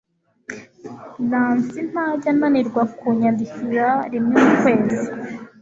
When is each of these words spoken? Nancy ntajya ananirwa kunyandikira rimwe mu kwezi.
Nancy 1.29 1.79
ntajya 1.89 2.29
ananirwa 2.33 2.81
kunyandikira 2.97 3.87
rimwe 4.11 4.35
mu 4.45 4.53
kwezi. 4.61 4.99